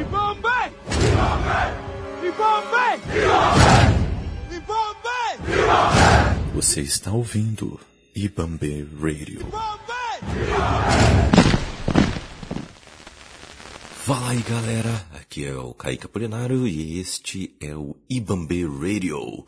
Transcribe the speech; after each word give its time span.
Ibambe! 0.00 0.48
Ibambe! 2.26 3.00
Ibambe! 4.50 5.14
Você 6.54 6.80
está 6.80 7.12
ouvindo 7.12 7.78
Ibambe 8.14 8.88
Radio. 9.00 9.40
Fala 14.04 14.30
aí 14.30 14.42
galera, 14.42 15.06
aqui 15.12 15.44
é 15.44 15.54
o 15.54 15.72
Kaique 15.72 16.06
Apolinário 16.06 16.66
e 16.66 16.98
este 16.98 17.54
é 17.60 17.76
o 17.76 17.96
Ibambe 18.10 18.64
Radio. 18.66 19.46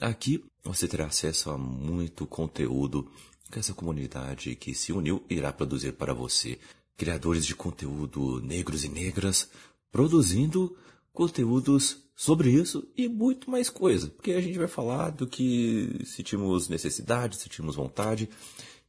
Aqui 0.00 0.42
você 0.64 0.88
terá 0.88 1.06
acesso 1.06 1.50
a 1.50 1.58
muito 1.58 2.26
conteúdo 2.26 3.10
que 3.50 3.58
essa 3.58 3.74
comunidade 3.74 4.54
que 4.56 4.74
se 4.74 4.92
uniu 4.92 5.22
irá 5.28 5.52
produzir 5.52 5.92
para 5.92 6.14
você. 6.14 6.58
Criadores 6.96 7.44
de 7.44 7.54
conteúdo 7.54 8.40
negros 8.40 8.84
e 8.84 8.88
negras 8.88 9.48
produzindo 9.92 10.76
conteúdos 11.12 12.02
sobre 12.16 12.50
isso 12.50 12.88
e 12.96 13.08
muito 13.08 13.50
mais 13.50 13.68
coisa. 13.68 14.08
Porque 14.08 14.32
a 14.32 14.40
gente 14.40 14.58
vai 14.58 14.66
falar 14.66 15.10
do 15.10 15.26
que 15.26 16.00
sentimos 16.04 16.68
necessidade, 16.68 17.36
sentimos 17.36 17.76
vontade 17.76 18.28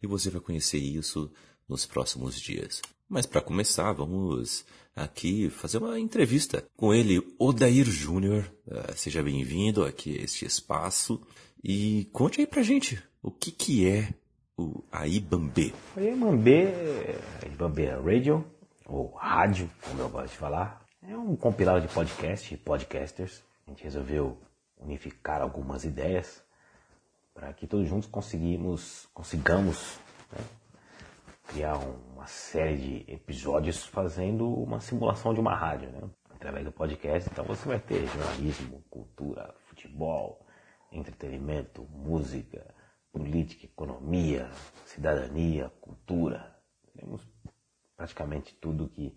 e 0.02 0.08
você 0.08 0.30
vai 0.30 0.42
conhecer 0.42 0.78
isso 0.78 1.30
nos 1.68 1.86
próximos 1.86 2.40
dias. 2.40 2.82
Mas 3.10 3.26
para 3.26 3.42
começar, 3.42 3.92
vamos 3.92 4.66
aqui 4.96 5.50
fazer 5.50 5.78
uma 5.78 6.00
entrevista 6.00 6.66
com 6.76 6.94
ele, 6.94 7.22
Odair 7.38 7.86
Júnior. 7.86 8.50
Uh, 8.66 8.94
seja 8.96 9.22
bem-vindo 9.22 9.84
aqui 9.84 10.18
a 10.18 10.24
este 10.24 10.46
espaço 10.46 11.22
e 11.64 12.08
conte 12.12 12.40
aí 12.40 12.48
pra 12.48 12.64
gente 12.64 13.02
o 13.22 13.32
que 13.32 13.52
que 13.52 13.88
é 13.88 14.14
o 14.58 14.84
a 14.92 15.08
Ibambê. 15.08 15.74
Ibambê, 17.46 17.88
a 17.90 18.00
Radio, 18.00 18.46
ou 18.86 19.14
rádio, 19.16 19.70
como 19.82 20.02
eu 20.02 20.10
gosto 20.10 20.32
de 20.32 20.38
falar, 20.38 20.83
é 21.08 21.18
um 21.18 21.36
compilado 21.36 21.82
de 21.82 21.94
podcast 21.94 22.56
podcasters. 22.58 23.44
A 23.68 23.70
gente 23.70 23.84
resolveu 23.84 24.38
unificar 24.78 25.42
algumas 25.42 25.84
ideias 25.84 26.44
para 27.34 27.52
que 27.54 27.68
todos 27.68 27.88
juntos 27.88 28.08
conseguimos, 28.08 29.08
consigamos 29.14 30.00
né, 30.32 30.44
criar 31.48 31.78
uma 31.78 32.28
série 32.28 32.78
de 32.78 33.12
episódios 33.12 33.86
fazendo 33.86 34.48
uma 34.48 34.80
simulação 34.80 35.34
de 35.34 35.40
uma 35.40 35.56
rádio, 35.56 35.90
né? 35.92 36.02
Através 36.30 36.66
do 36.66 36.72
podcast, 36.72 37.30
então 37.30 37.46
você 37.46 37.68
vai 37.68 37.80
ter 37.80 38.06
jornalismo, 38.08 38.84
cultura, 38.90 39.54
futebol, 39.68 40.46
entretenimento, 40.92 41.84
música, 41.84 42.66
política, 43.12 43.66
economia, 43.66 44.50
cidadania, 44.86 45.72
cultura. 45.80 46.56
Temos 46.98 47.26
praticamente 47.96 48.54
tudo 48.56 48.90
que, 48.90 49.16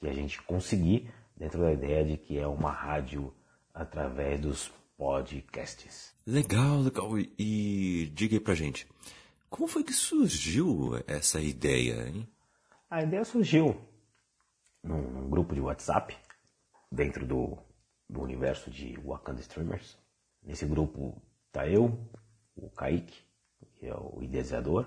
que 0.00 0.08
a 0.08 0.12
gente 0.12 0.40
conseguir 0.42 1.12
dentro 1.36 1.60
da 1.60 1.72
ideia 1.72 2.04
de 2.04 2.16
que 2.16 2.38
é 2.38 2.46
uma 2.46 2.70
rádio 2.70 3.34
através 3.72 4.40
dos 4.40 4.72
podcasts. 4.96 6.14
Legal, 6.26 6.80
legal. 6.80 7.10
E 7.38 8.10
diga 8.14 8.36
aí 8.36 8.40
pra 8.40 8.54
gente, 8.54 8.86
como 9.48 9.68
foi 9.68 9.84
que 9.84 9.92
surgiu 9.92 11.02
essa 11.06 11.40
ideia, 11.40 12.08
hein? 12.08 12.28
A 12.90 13.02
ideia 13.02 13.24
surgiu 13.24 13.80
num, 14.82 15.02
num 15.02 15.30
grupo 15.30 15.54
de 15.54 15.60
WhatsApp, 15.60 16.16
dentro 16.90 17.26
do, 17.26 17.58
do 18.08 18.20
universo 18.20 18.70
de 18.70 18.98
Wakanda 19.04 19.40
Streamers. 19.40 19.98
Nesse 20.42 20.66
grupo 20.66 21.20
tá 21.52 21.68
eu, 21.68 21.98
o 22.56 22.70
Kaique, 22.70 23.22
que 23.76 23.86
é 23.86 23.94
o 23.94 24.22
idealizador, 24.22 24.86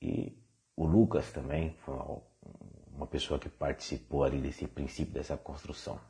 e 0.00 0.36
o 0.76 0.86
Lucas 0.86 1.30
também 1.32 1.76
foi 1.84 1.94
uma, 1.94 2.22
uma 2.94 3.06
pessoa 3.06 3.38
que 3.38 3.48
participou 3.48 4.24
ali 4.24 4.38
desse 4.38 4.66
princípio, 4.66 5.14
dessa 5.14 5.36
construção. 5.36 6.00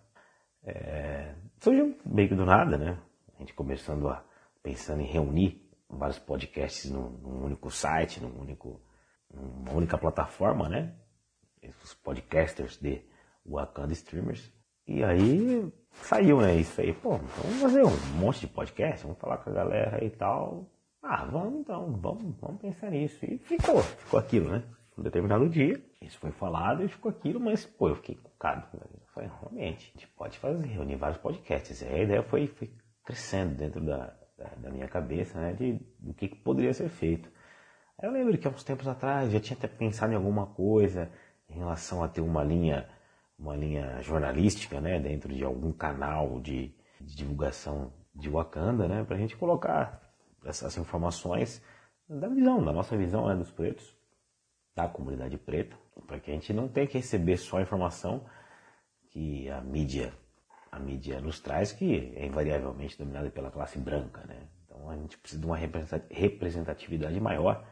É, 0.65 1.35
surgiu 1.59 1.97
meio 2.05 2.29
que 2.29 2.35
do 2.35 2.45
nada, 2.45 2.77
né? 2.77 2.99
A 3.35 3.39
gente 3.41 3.55
começando 3.55 4.09
a 4.09 4.25
pensando 4.63 5.03
em 5.03 5.07
reunir 5.07 5.61
vários 5.89 6.19
podcasts 6.19 6.91
num, 6.91 7.11
num, 7.11 7.45
único 7.45 7.71
site, 7.71 8.21
num 8.21 8.41
único, 8.41 8.81
numa 9.33 9.73
única 9.73 9.99
plataforma, 9.99 10.69
né? 10.69 10.95
Os 11.83 11.95
podcasters 11.95 12.79
de 12.79 13.03
Wakanda 13.45 13.93
Streamers. 13.93 14.53
E 14.87 15.03
aí 15.03 15.73
saiu, 16.03 16.41
né? 16.41 16.57
Isso 16.57 16.81
aí, 16.81 16.93
pô, 16.93 17.17
então 17.17 17.29
vamos 17.45 17.61
fazer 17.61 17.85
um 17.85 18.19
monte 18.19 18.41
de 18.41 18.47
podcast, 18.49 19.03
vamos 19.05 19.19
falar 19.19 19.39
com 19.39 19.51
a 19.51 19.53
galera 19.53 20.05
e 20.05 20.11
tal. 20.11 20.67
Ah, 21.03 21.25
vamos 21.25 21.61
então, 21.61 21.93
vamos, 22.01 22.37
vamos 22.41 22.61
pensar 22.61 22.91
nisso. 22.91 23.25
E 23.25 23.39
ficou, 23.39 23.83
ficou 23.83 24.21
aquilo, 24.21 24.51
né? 24.51 24.63
Um 24.97 25.03
determinado 25.03 25.49
dia, 25.49 25.83
isso 26.01 26.19
foi 26.19 26.31
falado 26.31 26.85
e 26.85 26.89
ficou 26.89 27.11
aquilo, 27.11 27.41
mas, 27.41 27.65
pô, 27.65 27.89
eu 27.89 27.97
fiquei 27.97 28.15
cucado. 28.17 28.67
Foi 29.15 29.25
realmente, 29.27 29.91
a 29.95 29.99
gente 29.99 30.09
pode 30.09 30.39
fazer, 30.39 30.67
reunir 30.67 30.97
vários 30.97 31.19
podcasts. 31.19 31.83
a 31.83 31.99
ideia 31.99 32.23
foi, 32.23 32.47
foi 32.47 32.71
crescendo 33.05 33.55
dentro 33.55 33.81
da, 33.81 34.15
da, 34.37 34.49
da, 34.57 34.71
minha 34.71 34.89
cabeça, 34.89 35.41
né, 35.41 35.53
de, 35.55 35.81
do 35.99 36.13
que, 36.13 36.29
que 36.29 36.37
poderia 36.37 36.75
ser 36.75 36.89
feito. 36.89 37.31
Eu 38.03 38.11
lembro 38.11 38.37
que 38.37 38.47
há 38.47 38.51
uns 38.51 38.65
tempos 38.65 38.87
atrás 38.87 39.31
já 39.31 39.41
tinha 39.41 39.57
até 39.57 39.69
pensado 39.69 40.13
em 40.13 40.17
alguma 40.17 40.47
coisa 40.47 41.11
em 41.49 41.59
relação 41.59 42.03
a 42.03 42.09
ter 42.09 42.21
uma 42.21 42.43
linha, 42.43 42.89
uma 43.39 43.57
linha 43.57 44.01
jornalística, 44.03 44.81
né, 44.81 44.99
dentro 44.99 45.33
de 45.33 45.45
algum 45.45 45.73
canal 45.73 46.41
de, 46.41 46.75
de 47.01 47.17
divulgação 47.17 47.93
de 48.15 48.29
Wakanda, 48.29 48.89
né, 48.89 49.05
para 49.05 49.17
a 49.17 49.19
gente 49.19 49.37
colocar 49.37 50.03
essas 50.45 50.77
informações 50.77 51.63
da 52.09 52.29
visão, 52.29 52.63
da 52.65 52.73
nossa 52.73 52.97
visão 52.97 53.29
né, 53.29 53.35
dos 53.35 53.51
pretos, 53.51 53.97
da 54.75 54.89
comunidade 54.89 55.37
preta, 55.39 55.77
para 56.07 56.19
que 56.19 56.31
a 56.31 56.35
gente 56.35 56.53
não 56.53 56.69
tenha 56.69 56.87
que 56.87 56.99
receber 56.99 57.37
só 57.37 57.59
a 57.59 57.63
informação 57.63 58.27
que 59.11 59.49
a 59.51 59.61
mídia 59.61 60.13
a 60.73 60.79
mídia 60.79 61.21
nos 61.21 61.39
traz, 61.39 61.71
que 61.71 62.15
é 62.17 62.27
invariavelmente 62.27 62.97
dominada 62.97 63.31
pela 63.31 63.51
classe 63.51 63.79
branca. 63.79 64.25
Né? 64.27 64.49
Então 64.65 64.89
a 64.89 64.97
gente 64.97 65.19
precisa 65.19 65.39
de 65.39 65.47
uma 65.47 65.59
representatividade 66.11 67.21
maior 67.21 67.63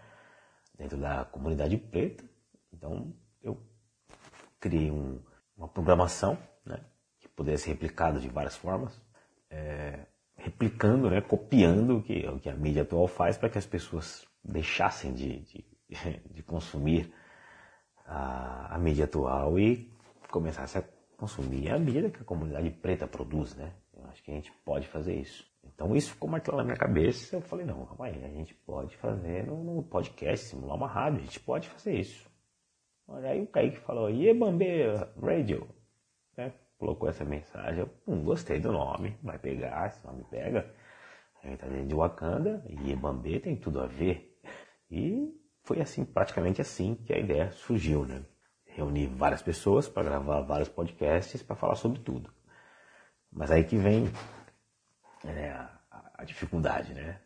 dentro 0.76 0.98
da 0.98 1.24
comunidade 1.24 1.78
preta. 1.78 2.22
Então 2.70 3.16
eu 3.42 3.58
criei 4.60 4.90
um, 4.90 5.22
uma 5.56 5.66
programação 5.66 6.36
né, 6.64 6.78
que 7.18 7.28
pudesse 7.28 7.64
ser 7.64 7.70
replicada 7.70 8.20
de 8.20 8.28
várias 8.28 8.54
formas, 8.54 9.00
é, 9.48 10.06
replicando, 10.36 11.08
né, 11.08 11.22
copiando 11.22 11.96
o 11.96 12.02
que, 12.02 12.26
o 12.28 12.38
que 12.38 12.50
a 12.50 12.54
mídia 12.54 12.82
atual 12.82 13.08
faz 13.08 13.38
para 13.38 13.48
que 13.48 13.56
as 13.56 13.66
pessoas 13.66 14.26
deixassem 14.44 15.14
de, 15.14 15.40
de, 15.40 15.64
de 15.88 15.96
consumir 16.50 17.14
a, 18.04 18.74
a 18.74 18.78
mídia 18.78 19.04
atual 19.04 19.56
e 19.56 19.88
começassem 20.28 20.82
a 20.82 20.84
consumir 21.16 21.70
à 21.70 21.78
medida 21.78 22.10
que 22.10 22.20
a 22.20 22.24
comunidade 22.24 22.68
preta 22.70 23.06
produz, 23.06 23.54
né? 23.54 23.72
Eu 23.96 24.04
acho 24.08 24.20
que 24.22 24.32
a 24.32 24.34
gente 24.34 24.50
pode 24.64 24.88
fazer 24.88 25.14
isso. 25.14 25.48
Então 25.62 25.94
isso 25.94 26.10
ficou 26.10 26.28
martelado 26.28 26.62
na 26.62 26.72
minha 26.72 26.76
cabeça. 26.76 27.36
Eu 27.36 27.40
falei, 27.40 27.64
não, 27.64 27.86
calma 27.86 28.06
aí, 28.06 28.24
a 28.24 28.28
gente 28.28 28.52
pode 28.54 28.96
fazer 28.96 29.46
no, 29.46 29.82
podcast, 29.84 30.46
simular 30.46 30.76
uma 30.76 30.88
rádio, 30.88 31.20
a 31.20 31.24
gente 31.24 31.38
pode 31.38 31.68
fazer 31.68 31.94
isso. 31.94 32.28
Aí 33.08 33.42
o 33.42 33.46
Kaique 33.46 33.78
falou, 33.78 34.10
Iebambe 34.10 34.66
Radio, 35.20 35.68
né? 36.36 36.52
colocou 36.78 37.08
essa 37.08 37.24
mensagem, 37.24 37.80
eu 37.80 37.90
hum, 38.06 38.24
gostei 38.24 38.58
do 38.58 38.72
nome, 38.72 39.16
vai 39.22 39.38
pegar, 39.38 39.88
esse 39.88 40.04
nome 40.04 40.24
pega. 40.30 40.72
A 41.42 41.46
gente 41.46 41.58
tá 41.58 41.66
dentro 41.66 41.88
de 41.88 41.94
Wakanda, 41.94 42.64
e 42.68 42.88
Iebambe 42.88 43.40
tem 43.40 43.56
tudo 43.56 43.80
a 43.80 43.86
ver. 43.86 44.40
E 44.90 45.40
foi 45.70 45.80
assim, 45.80 46.04
praticamente 46.04 46.60
assim 46.60 46.96
que 46.96 47.12
a 47.12 47.18
ideia 47.18 47.52
surgiu, 47.52 48.04
né? 48.04 48.24
reunir 48.64 49.06
várias 49.06 49.40
pessoas 49.40 49.88
para 49.88 50.02
gravar 50.02 50.40
vários 50.40 50.68
podcasts 50.68 51.44
para 51.44 51.54
falar 51.54 51.76
sobre 51.76 52.00
tudo. 52.00 52.28
Mas 53.30 53.52
aí 53.52 53.62
que 53.62 53.76
vem 53.76 54.10
é, 55.24 55.50
a, 55.50 55.70
a, 56.14 56.24
dificuldade, 56.24 56.92
né? 56.92 57.20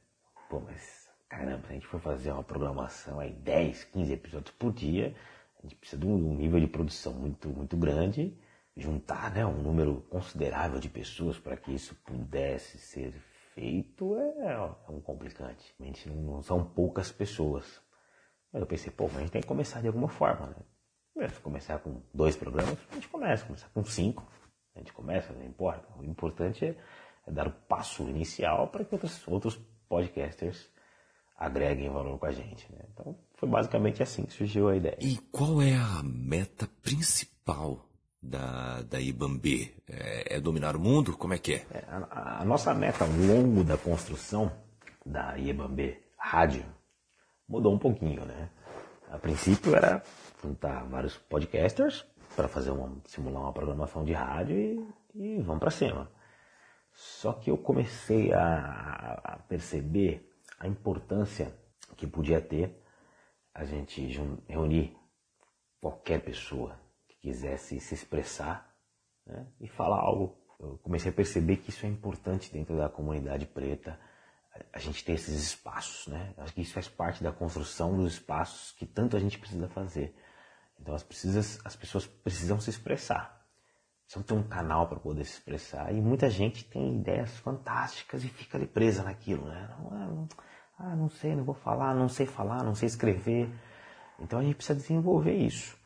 Pô, 0.51 0.61
mas 0.61 1.09
caramba, 1.27 1.63
se 1.67 1.71
a 1.71 1.73
gente 1.73 1.87
for 1.87 1.99
fazer 1.99 2.33
uma 2.33 2.43
programação 2.43 3.19
aí 3.19 3.33
10, 3.33 3.85
15 3.85 4.13
episódios 4.13 4.55
por 4.59 4.75
dia, 4.75 5.15
a 5.59 5.63
gente 5.63 5.77
precisa 5.77 6.03
de 6.03 6.07
um, 6.07 6.15
um 6.15 6.35
nível 6.35 6.61
de 6.61 6.67
produção 6.67 7.15
muito, 7.15 7.49
muito 7.49 7.79
grande, 7.79 8.37
juntar 8.77 9.33
né, 9.33 9.47
um 9.47 9.63
número 9.63 10.03
considerável 10.11 10.79
de 10.79 10.91
pessoas 10.91 11.39
para 11.39 11.57
que 11.57 11.73
isso 11.73 11.95
pudesse 12.05 12.77
ser 12.77 13.15
feito 13.55 14.19
é, 14.19 14.53
é 14.53 14.91
um 14.91 15.01
complicante. 15.01 15.75
Não 16.07 16.43
são 16.43 16.63
poucas 16.63 17.11
pessoas. 17.11 17.83
Mas 18.55 18.61
eu 18.61 18.69
pensei, 18.69 18.93
pô, 18.93 19.09
mas 19.09 19.17
a 19.17 19.21
gente 19.23 19.33
tem 19.33 19.43
que 19.43 19.49
começar 19.49 19.81
de 19.81 19.89
alguma 19.89 20.07
forma, 20.07 20.47
né? 20.47 21.29
Se 21.29 21.41
começar 21.41 21.81
com 21.81 22.01
dois 22.15 22.37
programas, 22.37 22.79
a 22.89 22.95
gente 22.95 23.09
começa, 23.09 23.45
começar 23.45 23.69
com 23.75 23.85
cinco, 23.85 24.25
a 24.77 24.79
gente 24.79 24.93
começa, 24.93 25.33
não 25.33 25.45
importa. 25.45 25.89
O 25.99 26.05
importante 26.05 26.65
é, 26.65 26.77
é 27.27 27.33
dar 27.33 27.49
o 27.49 27.51
passo 27.51 28.05
inicial 28.05 28.69
para 28.69 28.85
que 28.85 28.95
outros, 28.95 29.27
outros 29.27 29.61
podcasters 29.89 30.69
agreguem 31.37 31.91
valor 31.91 32.17
com 32.17 32.27
a 32.27 32.31
gente. 32.33 32.71
Né? 32.73 32.85
Então 32.93 33.19
foi 33.35 33.49
basicamente 33.49 34.05
assim 34.05 34.25
que 34.25 34.33
surgiu 34.33 34.69
a 34.69 34.77
ideia. 34.77 34.99
E 35.01 35.17
qual 35.33 35.61
é 35.61 35.75
a 35.75 36.01
meta 36.05 36.69
principal 36.81 37.85
da, 38.23 38.83
da 38.83 39.01
Ibambe? 39.01 39.75
É, 39.89 40.37
é 40.37 40.41
dominar 40.41 40.77
o 40.77 40.81
mundo? 40.81 41.17
Como 41.17 41.35
é 41.35 41.39
que 41.39 41.55
é? 41.55 41.67
é 41.73 41.85
a, 41.89 42.43
a, 42.43 42.45
nossa 42.45 42.73
meta 42.73 43.05
ao 43.05 43.11
longo 43.11 43.65
da 43.65 43.77
construção 43.77 44.53
da 45.05 45.37
Ibambe 45.37 45.99
Rádio 46.17 46.65
mudou 47.49 47.75
um 47.75 47.79
pouquinho, 47.79 48.25
né? 48.25 48.51
A 49.11 49.19
princípio 49.19 49.75
era 49.75 50.03
juntar 50.43 50.85
vários 50.85 51.17
podcasters 51.17 52.07
para 52.35 52.49
fazer 52.49 52.71
uma, 52.71 52.97
simular 53.07 53.43
uma 53.43 53.53
programação 53.53 54.05
de 54.05 54.13
rádio 54.13 54.57
e, 54.57 54.95
e 55.15 55.43
vamos 55.43 55.61
para 55.61 55.71
cima. 55.71 56.11
Só 56.93 57.33
que 57.33 57.51
eu 57.51 57.59
comecei 57.59 58.33
a, 58.33 59.21
a, 59.25 59.39
perceber 59.49 60.31
a 60.59 60.67
importância 60.67 61.55
que 61.97 62.07
podia 62.07 62.41
ter 62.41 62.81
a 63.53 63.65
gente 63.65 64.05
reunir 64.49 64.97
qualquer 65.81 66.21
pessoa 66.21 66.79
que 67.07 67.17
quisesse 67.17 67.79
se 67.79 67.95
expressar 67.95 68.75
né, 69.27 69.47
e 69.61 69.69
falar 69.69 70.01
algo. 70.01 70.37
Eu 70.59 70.79
comecei 70.79 71.11
a 71.11 71.15
perceber 71.15 71.59
que 71.59 71.71
isso 71.71 71.85
é 71.85 71.89
importante 71.89 72.53
dentro 72.53 72.77
da 72.77 72.89
comunidade 72.89 73.47
preta, 73.47 73.99
a 74.73 74.79
gente 74.79 75.05
ter 75.05 75.13
esses 75.13 75.35
espaços, 75.43 76.07
né? 76.07 76.33
Acho 76.39 76.53
que 76.53 76.63
isso 76.63 76.73
faz 76.73 76.89
parte 76.89 77.23
da 77.23 77.33
construção 77.33 77.97
dos 77.97 78.15
espaços 78.15 78.73
que 78.73 78.87
tanto 78.87 79.17
a 79.17 79.21
gente 79.21 79.39
precisa 79.39 79.69
fazer. 79.69 80.15
Então 80.81 80.95
as, 80.95 81.03
precisas, 81.03 81.61
as 81.65 81.75
pessoas 81.75 82.07
precisam 82.07 82.61
se 82.61 82.71
expressar. 82.71 83.43
Precisam 84.05 84.23
ter 84.23 84.35
um 84.35 84.43
canal 84.49 84.89
para 84.89 84.99
poder 84.99 85.25
se 85.25 85.35
expressar. 85.35 85.93
E 85.93 86.01
muita 86.01 86.29
gente 86.29 86.65
tem 86.65 86.97
ideias 86.97 87.31
fantásticas 87.39 88.23
e 88.25 88.29
fica 88.29 88.59
ali 88.59 88.67
presa 88.67 89.03
naquilo, 89.03 89.47
né? 89.47 89.69
Não, 89.79 89.91
não, 89.91 90.29
ah, 90.79 90.97
não 90.97 91.09
sei, 91.09 91.35
não 91.35 91.45
vou 91.45 91.55
falar, 91.55 91.95
não 91.95 92.09
sei 92.09 92.27
falar, 92.27 92.63
não 92.63 92.75
sei 92.75 92.87
escrever. 92.87 93.49
Então 94.21 94.39
a 94.39 94.43
gente 94.43 94.57
precisa 94.57 94.79
desenvolver 94.79 95.35
isso. 95.35 95.77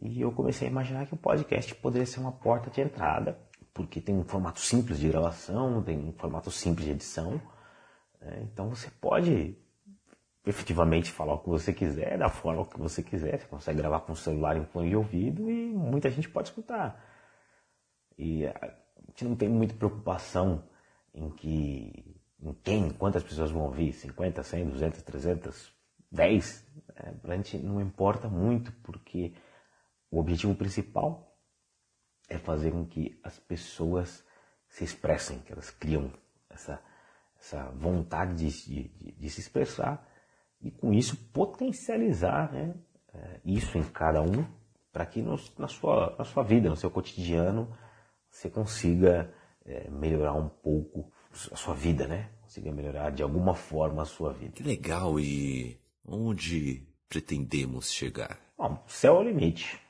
E 0.00 0.20
eu 0.20 0.32
comecei 0.32 0.66
a 0.66 0.70
imaginar 0.70 1.06
que 1.06 1.14
o 1.14 1.16
podcast 1.18 1.74
poderia 1.76 2.06
ser 2.06 2.20
uma 2.20 2.32
porta 2.32 2.70
de 2.70 2.80
entrada, 2.80 3.38
porque 3.72 4.00
tem 4.00 4.16
um 4.16 4.24
formato 4.24 4.60
simples 4.60 4.98
de 4.98 5.08
gravação, 5.08 5.82
tem 5.82 5.98
um 5.98 6.12
formato 6.12 6.50
simples 6.50 6.86
de 6.86 6.92
edição. 6.92 7.40
Né? 8.24 8.40
Então 8.42 8.68
você 8.68 8.90
pode 9.00 9.56
efetivamente 10.46 11.10
falar 11.10 11.34
o 11.34 11.38
que 11.38 11.48
você 11.48 11.72
quiser, 11.72 12.18
da 12.18 12.28
forma 12.28 12.66
que 12.66 12.78
você 12.78 13.02
quiser. 13.02 13.38
Você 13.38 13.46
consegue 13.46 13.78
gravar 13.78 14.00
com 14.00 14.12
o 14.12 14.16
celular 14.16 14.56
em 14.56 14.64
fone 14.64 14.88
de 14.90 14.96
ouvido 14.96 15.50
e 15.50 15.72
muita 15.72 16.10
gente 16.10 16.28
pode 16.28 16.48
escutar. 16.48 17.02
E 18.18 18.46
a 18.46 18.74
gente 19.08 19.24
não 19.24 19.36
tem 19.36 19.48
muita 19.48 19.74
preocupação 19.74 20.64
em 21.14 21.30
que 21.30 22.14
em 22.40 22.52
quem, 22.52 22.90
quantas 22.90 23.22
pessoas 23.22 23.50
vão 23.50 23.62
ouvir, 23.62 23.92
50, 23.92 24.42
100, 24.42 24.68
200, 24.68 25.02
300, 25.02 25.72
10. 26.10 26.66
É, 26.96 27.10
pra 27.12 27.36
gente 27.36 27.58
não 27.58 27.80
importa 27.80 28.28
muito, 28.28 28.70
porque 28.82 29.34
o 30.10 30.18
objetivo 30.18 30.54
principal 30.54 31.34
é 32.28 32.38
fazer 32.38 32.70
com 32.70 32.84
que 32.84 33.18
as 33.22 33.38
pessoas 33.38 34.24
se 34.68 34.84
expressem, 34.84 35.38
que 35.40 35.52
elas 35.52 35.70
criam 35.70 36.12
essa, 36.50 36.82
essa 37.44 37.70
vontade 37.76 38.34
de, 38.34 38.88
de, 38.88 39.12
de 39.12 39.30
se 39.30 39.40
expressar 39.40 40.08
e 40.62 40.70
com 40.70 40.94
isso 40.94 41.16
potencializar 41.30 42.50
né, 42.50 42.74
é, 43.12 43.40
isso 43.44 43.76
em 43.76 43.82
cada 43.82 44.22
um 44.22 44.44
para 44.90 45.04
que 45.04 45.20
no, 45.20 45.38
na, 45.58 45.68
sua, 45.68 46.14
na 46.18 46.24
sua 46.24 46.42
vida, 46.42 46.70
no 46.70 46.76
seu 46.76 46.90
cotidiano, 46.90 47.76
você 48.30 48.48
consiga 48.48 49.30
é, 49.66 49.90
melhorar 49.90 50.32
um 50.32 50.48
pouco 50.48 51.12
a 51.52 51.56
sua 51.56 51.74
vida, 51.74 52.06
né? 52.06 52.30
Consiga 52.42 52.70
melhorar 52.70 53.10
de 53.10 53.22
alguma 53.22 53.54
forma 53.54 54.02
a 54.02 54.04
sua 54.04 54.32
vida. 54.32 54.52
Que 54.52 54.62
legal! 54.62 55.18
E 55.18 55.76
onde 56.06 56.86
pretendemos 57.08 57.92
chegar? 57.92 58.38
Bom, 58.56 58.82
céu 58.86 59.16
é 59.16 59.18
o 59.18 59.22
limite. 59.24 59.80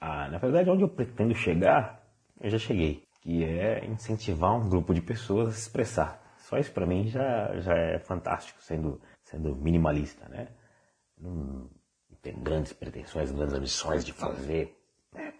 Ah, 0.00 0.26
na 0.28 0.38
verdade, 0.38 0.70
onde 0.70 0.82
eu 0.82 0.88
pretendo 0.88 1.34
chegar, 1.34 2.02
eu 2.40 2.48
já 2.48 2.58
cheguei. 2.58 3.04
Que 3.20 3.44
é 3.44 3.84
incentivar 3.84 4.56
um 4.56 4.70
grupo 4.70 4.94
de 4.94 5.02
pessoas 5.02 5.48
a 5.48 5.52
se 5.52 5.60
expressar. 5.60 6.29
Só 6.50 6.58
isso 6.58 6.72
para 6.72 6.84
mim 6.84 7.06
já, 7.06 7.60
já 7.60 7.76
é 7.76 7.98
fantástico, 8.00 8.60
sendo 8.60 9.00
sendo 9.22 9.54
minimalista, 9.54 10.28
né? 10.28 10.48
Não 11.16 11.70
tem 12.20 12.34
grandes 12.42 12.72
pretensões, 12.72 13.30
grandes 13.30 13.54
ambições 13.54 14.04
de 14.04 14.12
fazer, 14.12 14.76
né? 15.12 15.32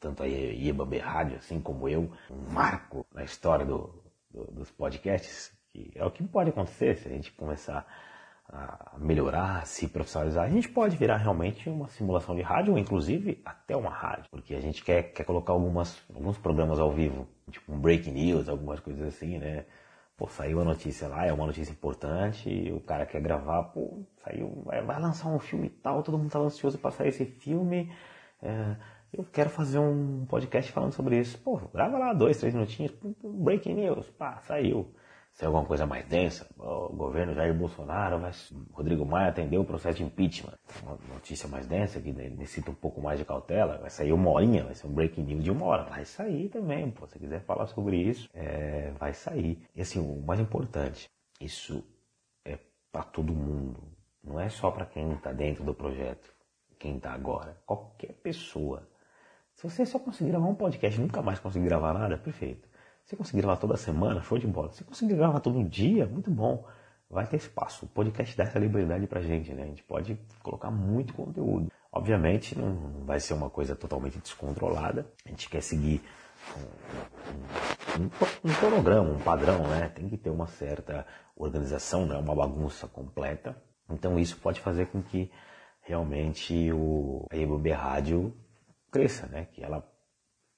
tanto 0.00 0.22
a 0.22 0.26
Iebambe 0.26 0.96
Rádio, 0.96 1.36
assim 1.36 1.60
como 1.60 1.86
eu, 1.88 2.10
um 2.30 2.50
marco 2.50 3.06
na 3.12 3.22
história 3.22 3.66
do, 3.66 4.02
do, 4.30 4.44
dos 4.46 4.70
podcasts, 4.70 5.52
que 5.68 5.92
é 5.94 6.04
o 6.04 6.10
que 6.10 6.24
pode 6.24 6.48
acontecer 6.48 6.96
se 6.96 7.06
a 7.06 7.10
gente 7.10 7.32
começar 7.32 7.86
a 8.48 8.94
melhorar, 8.96 9.58
a 9.58 9.64
se 9.66 9.86
profissionalizar, 9.88 10.44
a 10.44 10.48
gente 10.48 10.70
pode 10.70 10.96
virar 10.96 11.18
realmente 11.18 11.68
uma 11.68 11.88
simulação 11.88 12.34
de 12.34 12.40
rádio, 12.40 12.72
ou 12.72 12.78
inclusive 12.78 13.42
até 13.44 13.76
uma 13.76 13.90
rádio, 13.90 14.30
porque 14.30 14.54
a 14.54 14.60
gente 14.60 14.82
quer, 14.82 15.12
quer 15.12 15.24
colocar 15.24 15.52
algumas, 15.52 16.00
alguns 16.14 16.38
programas 16.38 16.78
ao 16.78 16.90
vivo, 16.90 17.28
tipo 17.50 17.72
um 17.72 17.78
breaking 17.78 18.12
news, 18.12 18.48
algumas 18.48 18.80
coisas 18.80 19.06
assim, 19.06 19.38
né? 19.38 19.66
Pô, 20.16 20.26
saiu 20.28 20.60
a 20.60 20.64
notícia 20.64 21.08
lá, 21.08 21.26
é 21.26 21.32
uma 21.32 21.46
notícia 21.46 21.72
importante, 21.72 22.72
o 22.72 22.80
cara 22.80 23.04
quer 23.04 23.20
gravar, 23.20 23.64
pô, 23.64 24.02
saiu, 24.24 24.62
vai, 24.64 24.82
vai 24.82 24.98
lançar 24.98 25.28
um 25.28 25.38
filme 25.38 25.68
tal, 25.68 26.02
todo 26.02 26.16
mundo 26.18 26.30
tá 26.30 26.38
ansioso 26.38 26.78
para 26.78 26.90
sair 26.90 27.08
esse 27.08 27.26
filme. 27.26 27.92
É, 28.42 28.76
eu 29.12 29.24
quero 29.24 29.50
fazer 29.50 29.78
um 29.78 30.24
podcast 30.26 30.72
falando 30.72 30.92
sobre 30.92 31.18
isso. 31.18 31.38
Pô, 31.38 31.58
grava 31.72 31.98
lá 31.98 32.12
dois, 32.14 32.38
três 32.38 32.54
minutinhos, 32.54 32.92
breaking 33.22 33.74
news, 33.74 34.08
pá, 34.10 34.38
saiu 34.40 34.94
se 35.36 35.44
é 35.44 35.46
alguma 35.46 35.66
coisa 35.66 35.84
mais 35.84 36.06
densa, 36.06 36.48
o 36.56 36.88
governo 36.88 37.34
Jair 37.34 37.52
Bolsonaro, 37.52 38.18
vai, 38.18 38.32
Rodrigo 38.72 39.04
Maia 39.04 39.28
atendeu 39.28 39.60
o 39.60 39.64
processo 39.66 39.98
de 39.98 40.04
impeachment. 40.04 40.54
Uma 40.82 40.98
notícia 41.12 41.46
mais 41.46 41.66
densa 41.66 42.00
que 42.00 42.10
necessita 42.10 42.70
um 42.70 42.74
pouco 42.74 43.02
mais 43.02 43.18
de 43.18 43.24
cautela, 43.26 43.76
vai 43.76 43.90
sair 43.90 44.14
uma 44.14 44.30
horinha, 44.30 44.64
vai 44.64 44.74
ser 44.74 44.86
um 44.86 44.94
breaking 44.94 45.24
news 45.24 45.44
de 45.44 45.50
uma 45.50 45.66
hora. 45.66 45.84
Vai 45.84 46.06
sair 46.06 46.48
também, 46.48 46.90
pô, 46.90 47.06
se 47.06 47.18
quiser 47.18 47.42
falar 47.42 47.66
sobre 47.66 47.98
isso, 47.98 48.30
é, 48.32 48.92
vai 48.92 49.12
sair. 49.12 49.62
E 49.74 49.82
assim, 49.82 50.00
o 50.00 50.24
mais 50.24 50.40
importante, 50.40 51.06
isso 51.38 51.84
é 52.42 52.58
para 52.90 53.02
todo 53.02 53.30
mundo, 53.34 53.92
não 54.24 54.40
é 54.40 54.48
só 54.48 54.70
para 54.70 54.86
quem 54.86 55.12
está 55.12 55.34
dentro 55.34 55.62
do 55.62 55.74
projeto, 55.74 56.32
quem 56.78 56.96
está 56.96 57.12
agora, 57.12 57.60
qualquer 57.66 58.14
pessoa. 58.22 58.88
Se 59.52 59.68
você 59.68 59.84
só 59.84 59.98
conseguir 59.98 60.30
gravar 60.30 60.46
um 60.46 60.54
podcast 60.54 60.98
e 60.98 61.02
nunca 61.02 61.20
mais 61.20 61.38
conseguir 61.38 61.66
gravar 61.66 61.92
nada, 61.92 62.16
perfeito. 62.16 62.65
Se 63.06 63.14
conseguir 63.14 63.42
gravar 63.42 63.56
toda 63.58 63.76
semana, 63.76 64.20
show 64.20 64.36
de 64.36 64.48
bola. 64.48 64.72
Se 64.72 64.82
conseguir 64.82 65.14
gravar 65.14 65.38
todo 65.38 65.62
dia, 65.62 66.06
muito 66.06 66.28
bom. 66.28 66.66
Vai 67.08 67.24
ter 67.24 67.36
espaço. 67.36 67.86
O 67.86 67.88
podcast 67.88 68.36
dá 68.36 68.42
essa 68.42 68.58
liberdade 68.58 69.06
pra 69.06 69.20
gente, 69.20 69.54
né? 69.54 69.62
A 69.62 69.66
gente 69.66 69.84
pode 69.84 70.18
colocar 70.42 70.72
muito 70.72 71.14
conteúdo. 71.14 71.70
Obviamente, 71.92 72.58
não 72.58 73.04
vai 73.04 73.20
ser 73.20 73.34
uma 73.34 73.48
coisa 73.48 73.76
totalmente 73.76 74.18
descontrolada. 74.18 75.06
A 75.24 75.28
gente 75.28 75.48
quer 75.48 75.62
seguir 75.62 76.02
um, 76.56 78.02
um, 78.02 78.50
um 78.50 78.54
cronograma, 78.54 79.08
um 79.08 79.20
padrão, 79.20 79.68
né? 79.68 79.88
Tem 79.88 80.08
que 80.08 80.16
ter 80.16 80.30
uma 80.30 80.48
certa 80.48 81.06
organização, 81.36 82.06
não 82.06 82.16
é 82.16 82.18
uma 82.18 82.34
bagunça 82.34 82.88
completa. 82.88 83.56
Então 83.88 84.18
isso 84.18 84.36
pode 84.38 84.60
fazer 84.60 84.86
com 84.86 85.00
que 85.00 85.30
realmente 85.80 86.72
o, 86.72 87.24
a 87.30 87.36
EBB 87.36 87.70
Rádio 87.70 88.36
cresça, 88.90 89.28
né? 89.28 89.46
Que 89.52 89.62
ela 89.62 89.88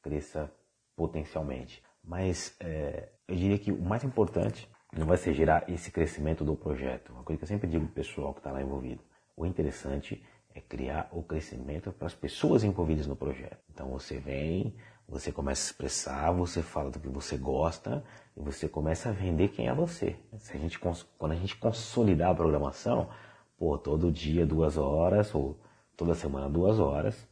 cresça 0.00 0.50
potencialmente. 0.96 1.86
Mas 2.08 2.56
é, 2.58 3.10
eu 3.28 3.36
diria 3.36 3.58
que 3.58 3.70
o 3.70 3.82
mais 3.82 4.02
importante 4.02 4.66
não 4.96 5.06
vai 5.06 5.18
ser 5.18 5.34
gerar 5.34 5.68
esse 5.68 5.90
crescimento 5.90 6.42
do 6.42 6.56
projeto. 6.56 7.12
Uma 7.12 7.22
coisa 7.22 7.38
que 7.38 7.44
eu 7.44 7.48
sempre 7.48 7.68
digo 7.68 7.84
para 7.84 7.92
o 7.92 7.94
pessoal 7.94 8.32
que 8.32 8.40
está 8.40 8.50
lá 8.50 8.62
envolvido. 8.62 9.02
O 9.36 9.44
interessante 9.44 10.24
é 10.54 10.60
criar 10.60 11.10
o 11.12 11.22
crescimento 11.22 11.92
para 11.92 12.06
as 12.06 12.14
pessoas 12.14 12.64
envolvidas 12.64 13.06
no 13.06 13.14
projeto. 13.14 13.58
Então 13.70 13.90
você 13.90 14.18
vem, 14.18 14.74
você 15.06 15.30
começa 15.30 15.60
a 15.60 15.66
expressar, 15.66 16.32
você 16.32 16.62
fala 16.62 16.90
do 16.90 16.98
que 16.98 17.08
você 17.08 17.36
gosta 17.36 18.02
e 18.34 18.40
você 18.40 18.66
começa 18.66 19.10
a 19.10 19.12
vender 19.12 19.48
quem 19.48 19.68
é 19.68 19.74
você. 19.74 20.16
Se 20.38 20.56
a 20.56 20.58
gente, 20.58 20.78
quando 20.78 21.32
a 21.32 21.36
gente 21.36 21.56
consolidar 21.56 22.30
a 22.30 22.34
programação, 22.34 23.10
pô, 23.58 23.76
todo 23.76 24.10
dia 24.10 24.46
duas 24.46 24.78
horas 24.78 25.34
ou 25.34 25.60
toda 25.94 26.14
semana 26.14 26.48
duas 26.48 26.78
horas, 26.78 27.27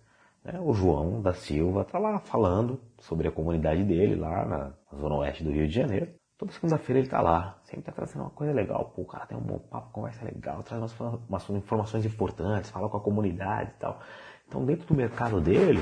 né, 0.47 0.61
o 0.61 0.73
João 0.73 1.21
da 1.21 1.35
Silva 1.35 1.83
está 1.83 1.99
lá 1.99 2.21
falando 2.21 2.81
sobre 3.00 3.26
a 3.26 3.33
comunidade 3.33 3.83
dele, 3.83 4.15
lá 4.15 4.45
na 4.45 4.97
zona 4.97 5.17
oeste 5.17 5.43
do 5.43 5.50
Rio 5.50 5.67
de 5.67 5.75
Janeiro. 5.75 6.09
Toda 6.38 6.53
segunda-feira 6.53 7.00
ele 7.00 7.07
está 7.09 7.21
lá, 7.21 7.59
sempre 7.65 7.81
está 7.81 7.93
trazendo 7.93 8.21
uma 8.23 8.31
coisa 8.31 8.53
legal. 8.53 8.93
Pô, 8.95 9.03
o 9.03 9.07
cara 9.07 9.26
tem 9.26 9.37
um 9.37 9.41
bom 9.41 9.59
papo, 9.59 9.91
conversa 9.91 10.25
legal, 10.25 10.62
traz 10.62 10.81
umas, 10.81 11.21
umas 11.29 11.50
informações 11.50 12.05
importantes, 12.05 12.71
fala 12.71 12.88
com 12.88 12.97
a 12.97 13.00
comunidade 13.00 13.73
e 13.76 13.81
tal. 13.81 14.00
Então, 14.47 14.65
dentro 14.65 14.87
do 14.87 14.95
mercado 14.95 15.41
dele, 15.41 15.81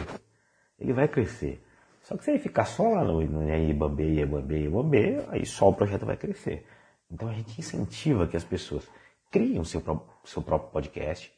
ele 0.78 0.92
vai 0.92 1.09
crescer. 1.09 1.62
Só 2.00 2.16
que 2.16 2.25
se 2.25 2.30
ele 2.30 2.38
ficar 2.38 2.64
só 2.64 2.88
lá 2.88 3.04
no, 3.04 3.23
Ibambê, 3.23 4.23
Ibambê, 4.23 4.64
Ibambê, 4.64 5.26
aí 5.28 5.44
só 5.44 5.68
o 5.68 5.75
projeto 5.75 6.06
vai 6.06 6.16
crescer. 6.16 6.66
Então, 7.11 7.28
a 7.28 7.33
gente 7.33 7.59
incentiva 7.59 8.26
que 8.26 8.37
as 8.37 8.44
pessoas 8.44 8.88
criem 9.30 9.59
o 9.59 9.64
seu, 9.64 9.83
seu 10.25 10.40
próprio 10.40 10.71
podcast 10.71 11.33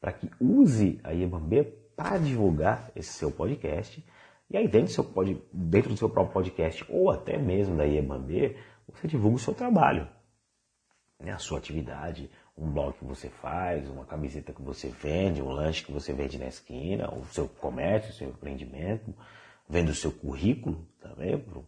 para 0.00 0.12
que 0.12 0.30
use 0.40 1.00
a 1.02 1.12
Ibambê 1.12 1.83
para 1.96 2.18
divulgar 2.18 2.90
esse 2.94 3.12
seu 3.12 3.30
podcast. 3.30 4.04
E 4.50 4.56
aí 4.56 4.68
dentro 4.68 4.88
do, 4.88 4.92
seu 4.92 5.04
pod, 5.04 5.42
dentro 5.52 5.90
do 5.90 5.96
seu 5.96 6.08
próprio 6.08 6.32
podcast 6.32 6.84
ou 6.88 7.10
até 7.10 7.38
mesmo 7.38 7.76
da 7.76 7.84
IEBAMB, 7.84 8.56
você 8.88 9.08
divulga 9.08 9.36
o 9.36 9.40
seu 9.40 9.54
trabalho, 9.54 10.06
né? 11.18 11.32
a 11.32 11.38
sua 11.38 11.58
atividade, 11.58 12.30
um 12.56 12.70
blog 12.70 12.96
que 12.98 13.04
você 13.04 13.28
faz, 13.28 13.88
uma 13.88 14.04
camiseta 14.04 14.52
que 14.52 14.62
você 14.62 14.88
vende, 14.88 15.42
um 15.42 15.50
lanche 15.50 15.84
que 15.84 15.92
você 15.92 16.12
vende 16.12 16.38
na 16.38 16.46
esquina, 16.46 17.12
o 17.12 17.24
seu 17.26 17.48
comércio, 17.48 18.10
o 18.10 18.14
seu 18.14 18.28
empreendimento, 18.28 19.14
vende 19.68 19.90
o 19.90 19.94
seu 19.94 20.12
currículo 20.12 20.86
também 21.00 21.38
para 21.38 21.58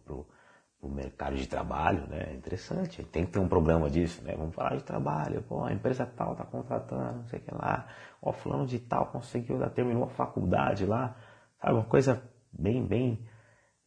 o 0.81 0.87
mercado 0.87 1.35
de 1.35 1.47
trabalho, 1.47 2.07
né? 2.07 2.27
É 2.31 2.33
interessante. 2.33 3.03
Tem 3.03 3.25
que 3.25 3.31
ter 3.31 3.39
um 3.39 3.47
programa 3.47 3.89
disso, 3.89 4.23
né? 4.23 4.35
Vamos 4.35 4.55
falar 4.55 4.75
de 4.75 4.83
trabalho, 4.83 5.41
pô, 5.43 5.63
a 5.63 5.73
empresa 5.73 6.05
tal 6.05 6.33
está 6.33 6.45
contratando, 6.45 7.17
não 7.17 7.27
sei 7.27 7.39
o 7.39 7.41
que 7.41 7.53
lá. 7.53 7.87
Ó, 8.21 8.31
fulano 8.31 8.65
de 8.65 8.79
tal 8.79 9.07
conseguiu, 9.07 9.57
terminou 9.71 10.03
a 10.03 10.09
faculdade 10.09 10.85
lá. 10.85 11.15
sabe, 11.59 11.73
uma 11.73 11.85
coisa 11.85 12.21
bem, 12.51 12.85
bem, 12.85 13.27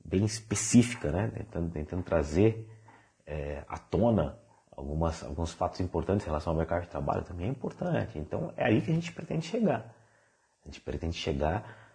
bem 0.05 0.25
específica, 0.25 1.11
né? 1.11 1.29
Tentando, 1.29 1.71
tentando 1.71 2.03
trazer 2.03 2.69
é, 3.27 3.65
à 3.69 3.79
tona 3.79 4.39
algumas, 4.77 5.23
alguns 5.23 5.53
fatos 5.53 5.81
importantes 5.81 6.27
em 6.27 6.29
relação 6.29 6.53
ao 6.53 6.57
mercado 6.57 6.83
de 6.83 6.89
trabalho 6.89 7.23
também 7.23 7.47
é 7.47 7.51
importante. 7.51 8.19
Então 8.19 8.53
é 8.57 8.65
aí 8.65 8.81
que 8.81 8.91
a 8.91 8.95
gente 8.95 9.13
pretende 9.13 9.47
chegar. 9.47 9.95
A 10.65 10.69
gente 10.69 10.81
pretende 10.81 11.17
chegar, 11.17 11.90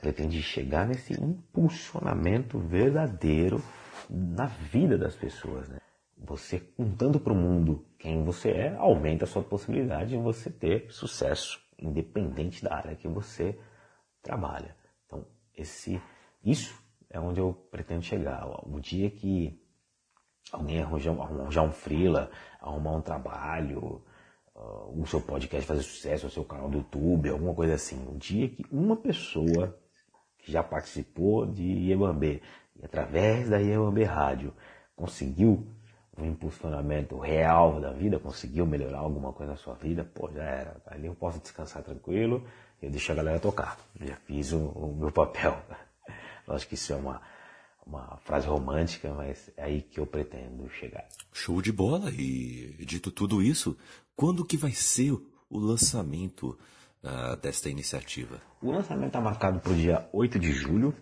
pretende 0.00 0.42
chegar 0.42 0.86
nesse 0.86 1.12
impulsionamento 1.14 2.58
verdadeiro 2.58 3.62
na 4.08 4.46
vida 4.46 4.96
das 4.96 5.14
pessoas. 5.14 5.68
Né? 5.68 5.78
Você 6.16 6.60
contando 6.60 7.20
para 7.20 7.32
o 7.32 7.36
mundo 7.36 7.84
quem 7.98 8.24
você 8.24 8.50
é, 8.50 8.76
aumenta 8.76 9.24
a 9.24 9.28
sua 9.28 9.42
possibilidade 9.42 10.10
de 10.10 10.16
você 10.16 10.50
ter 10.50 10.90
sucesso, 10.90 11.60
independente 11.78 12.62
da 12.62 12.74
área 12.74 12.96
que 12.96 13.08
você 13.08 13.58
trabalha. 14.22 14.76
Então, 15.06 15.26
esse, 15.54 16.00
isso 16.44 16.80
é 17.10 17.20
onde 17.20 17.40
eu 17.40 17.52
pretendo 17.70 18.02
chegar. 18.02 18.46
O 18.66 18.80
dia 18.80 19.10
que 19.10 19.60
alguém 20.52 20.80
arranjar 20.80 21.62
um 21.62 21.72
freela, 21.72 22.30
arrumar 22.60 22.92
um 22.92 23.02
trabalho, 23.02 24.02
uh, 24.56 25.00
o 25.00 25.06
seu 25.06 25.20
podcast 25.20 25.66
fazer 25.66 25.82
sucesso, 25.82 26.26
o 26.26 26.30
seu 26.30 26.44
canal 26.44 26.68
do 26.68 26.78
YouTube, 26.78 27.28
alguma 27.28 27.54
coisa 27.54 27.74
assim. 27.74 28.04
O 28.08 28.16
dia 28.16 28.48
que 28.48 28.64
uma 28.70 28.96
pessoa 28.96 29.78
que 30.38 30.50
já 30.50 30.62
participou 30.62 31.46
de 31.46 31.62
Iebambê 31.62 32.42
e 32.80 32.84
através 32.84 33.48
da 33.48 33.58
Iebambê 33.58 34.04
Rádio 34.04 34.52
conseguiu 34.94 35.66
um 36.18 36.24
impulsionamento 36.24 37.18
real 37.18 37.78
da 37.80 37.92
vida, 37.92 38.18
conseguiu 38.18 38.64
melhorar 38.64 39.00
alguma 39.00 39.32
coisa 39.32 39.52
na 39.52 39.58
sua 39.58 39.74
vida, 39.74 40.02
pô, 40.02 40.30
já 40.32 40.42
era. 40.42 40.76
Ali 40.86 41.06
eu 41.06 41.14
posso 41.14 41.38
descansar 41.38 41.82
tranquilo, 41.82 42.42
eu 42.80 42.90
deixo 42.90 43.12
a 43.12 43.14
galera 43.14 43.38
tocar. 43.38 43.78
Já 44.00 44.16
fiz 44.16 44.52
o, 44.52 44.68
o 44.68 44.96
meu 44.96 45.12
papel. 45.12 45.58
Lógico 46.48 46.70
que 46.70 46.74
isso 46.74 46.92
é 46.92 46.96
uma, 46.96 47.20
uma 47.86 48.16
frase 48.18 48.48
romântica, 48.48 49.14
mas 49.14 49.50
é 49.56 49.64
aí 49.64 49.82
que 49.82 50.00
eu 50.00 50.06
pretendo 50.06 50.68
chegar. 50.70 51.06
Show 51.32 51.62
de 51.62 51.70
bola! 51.72 52.10
E 52.10 52.84
dito 52.84 53.12
tudo 53.12 53.40
isso, 53.40 53.76
quando 54.16 54.44
que 54.44 54.56
vai 54.56 54.72
ser 54.72 55.12
o 55.48 55.58
lançamento 55.58 56.58
uh, 57.04 57.36
desta 57.40 57.70
iniciativa? 57.70 58.42
O 58.60 58.72
lançamento 58.72 59.08
está 59.08 59.20
marcado 59.20 59.60
para 59.60 59.72
o 59.72 59.76
dia 59.76 60.08
8 60.12 60.38
de 60.38 60.52
julho. 60.52 60.94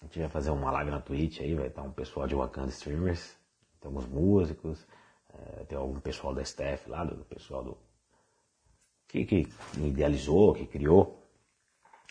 A 0.00 0.06
gente 0.06 0.18
vai 0.18 0.28
fazer 0.28 0.50
uma 0.50 0.70
live 0.72 0.90
na 0.90 1.00
Twitch 1.00 1.40
aí, 1.40 1.54
vai 1.54 1.68
estar 1.68 1.82
um 1.82 1.92
pessoal 1.92 2.26
de 2.26 2.34
Wakanda 2.34 2.70
Streamers, 2.70 3.36
tem 3.80 3.88
alguns 3.88 4.06
músicos, 4.06 4.84
é, 5.32 5.64
tem 5.64 5.78
algum 5.78 6.00
pessoal 6.00 6.34
da 6.34 6.42
staff 6.42 6.88
lá, 6.90 7.04
do, 7.04 7.24
pessoal 7.26 7.62
do. 7.62 7.78
Que, 9.06 9.24
que 9.24 9.48
idealizou, 9.76 10.54
que 10.54 10.66
criou 10.66 11.19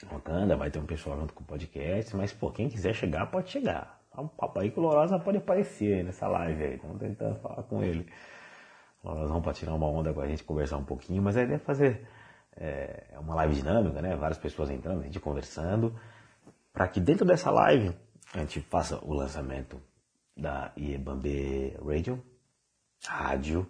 Wakanda, 0.05 0.55
vai 0.55 0.69
ter 0.69 0.79
um 0.79 0.85
pessoal 0.85 1.19
junto 1.19 1.33
com 1.33 1.43
o 1.43 1.45
podcast, 1.45 2.15
mas 2.15 2.31
pô, 2.33 2.51
quem 2.51 2.69
quiser 2.69 2.93
chegar 2.93 3.25
pode 3.27 3.49
chegar. 3.49 3.99
O 4.15 4.27
papai 4.27 4.69
colorosa 4.69 5.19
pode 5.19 5.37
aparecer 5.37 6.03
nessa 6.03 6.27
live 6.27 6.63
aí, 6.63 6.75
estamos 6.75 6.99
tentando 6.99 7.35
falar 7.39 7.63
com 7.63 7.83
ele. 7.83 8.07
Nós 9.03 9.29
vamos 9.29 9.57
tirar 9.57 9.73
uma 9.73 9.87
onda 9.87 10.13
com 10.13 10.21
a 10.21 10.27
gente, 10.27 10.43
conversar 10.43 10.77
um 10.77 10.83
pouquinho, 10.83 11.21
mas 11.21 11.37
a 11.37 11.43
ideia 11.43 11.55
é 11.55 11.59
fazer 11.59 12.07
é, 12.55 13.17
uma 13.17 13.35
live 13.35 13.55
dinâmica, 13.55 14.01
né? 14.01 14.15
Várias 14.15 14.37
pessoas 14.37 14.69
entrando, 14.69 15.01
a 15.01 15.03
gente 15.03 15.19
conversando, 15.19 15.95
para 16.73 16.87
que 16.87 16.99
dentro 16.99 17.25
dessa 17.25 17.49
live 17.49 17.95
a 18.33 18.39
gente 18.39 18.59
faça 18.61 18.99
o 19.03 19.13
lançamento 19.13 19.81
da 20.35 20.71
Iebambe 20.77 21.77
Radio, 21.83 22.21
rádio. 23.05 23.69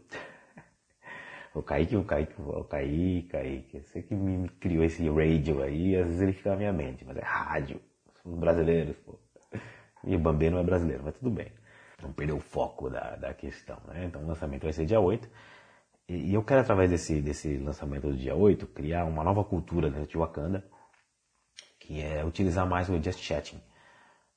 O 1.59 1.63
Kaique, 1.63 1.97
o 1.97 2.05
Kaique, 2.05 2.41
o 2.41 2.63
Kaique, 2.63 3.27
Kaique, 3.27 3.81
você 3.81 4.01
que 4.01 4.15
me 4.15 4.47
criou 4.47 4.81
esse 4.85 5.09
radio 5.09 5.61
aí, 5.61 5.93
às 5.97 6.05
vezes 6.05 6.21
ele 6.21 6.31
fica 6.31 6.51
na 6.51 6.55
minha 6.55 6.71
mente, 6.71 7.03
mas 7.03 7.17
é 7.17 7.21
rádio. 7.21 7.81
Somos 8.23 8.39
brasileiros, 8.39 8.95
pô. 8.99 9.19
E 10.05 10.15
o 10.15 10.19
Bambê 10.19 10.49
não 10.49 10.59
é 10.59 10.63
brasileiro, 10.63 11.03
mas 11.03 11.15
tudo 11.15 11.29
bem. 11.29 11.51
Não 12.01 12.13
perder 12.13 12.31
o 12.31 12.39
foco 12.39 12.89
da, 12.89 13.17
da 13.17 13.33
questão, 13.33 13.77
né? 13.89 14.05
Então 14.05 14.23
o 14.23 14.27
lançamento 14.27 14.63
vai 14.63 14.71
ser 14.71 14.85
dia 14.85 15.01
8. 15.01 15.29
E, 16.07 16.29
e 16.29 16.33
eu 16.33 16.41
quero, 16.41 16.61
através 16.61 16.89
desse, 16.89 17.21
desse 17.21 17.57
lançamento 17.57 18.07
do 18.07 18.15
dia 18.15 18.35
8, 18.35 18.65
criar 18.67 19.03
uma 19.03 19.21
nova 19.21 19.43
cultura 19.43 19.89
dentro 19.89 20.07
de 20.07 20.17
Wakanda, 20.17 20.65
que 21.77 22.01
é 22.01 22.23
utilizar 22.23 22.65
mais 22.65 22.87
o 22.87 23.03
Just 23.03 23.19
Chatting. 23.19 23.61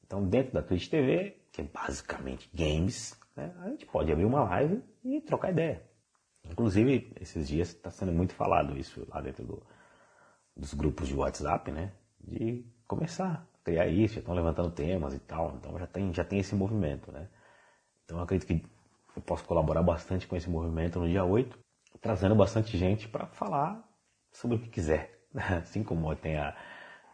Então, 0.05 0.26
dentro 0.26 0.52
da 0.55 0.62
Twitch 0.62 0.88
TV, 0.88 1.37
que 1.52 1.61
é 1.61 1.64
basicamente 1.64 2.50
games, 2.52 3.17
né, 3.37 3.55
a 3.61 3.69
gente 3.69 3.87
pode 3.87 4.11
abrir 4.11 4.25
uma 4.25 4.43
live 4.43 4.83
e 5.05 5.21
trocar 5.21 5.52
ideia. 5.52 5.92
Inclusive, 6.51 7.13
esses 7.21 7.49
dias 7.49 7.69
está 7.69 7.91
sendo 7.91 8.13
muito 8.13 8.35
falado 8.35 8.77
isso 8.77 9.07
lá 9.09 9.21
dentro 9.21 9.45
do, 9.45 9.63
dos 10.57 10.75
grupos 10.75 11.09
de 11.09 11.15
WhatsApp, 11.15 11.71
né? 11.71 11.93
De 12.21 12.65
começar 12.87 13.47
a 13.61 13.65
criar 13.65 13.87
isso, 13.87 14.15
já 14.15 14.21
estão 14.21 14.35
levantando 14.35 14.71
temas 14.71 15.15
e 15.15 15.19
tal. 15.21 15.55
Então 15.57 15.79
já 15.79 15.87
tem, 15.87 16.13
já 16.13 16.25
tem 16.25 16.39
esse 16.39 16.55
movimento, 16.55 17.11
né? 17.13 17.29
Então 18.05 18.19
eu 18.19 18.25
acredito 18.25 18.47
que 18.47 18.65
eu 19.17 19.23
posso 19.23 19.45
colaborar 19.45 19.83
bastante 19.83 20.27
com 20.27 20.37
esse 20.37 20.49
movimento 20.49 20.99
no 20.99 21.09
dia 21.09 21.25
8, 21.25 21.59
trazendo 22.01 22.35
bastante 22.35 22.77
gente 22.77 23.09
para 23.09 23.27
falar 23.27 23.83
sobre 24.33 24.57
o 24.57 24.61
que 24.61 24.69
quiser. 24.69 25.27
Assim 25.35 25.83
como 25.83 26.15
tem 26.17 26.37
a, 26.37 26.57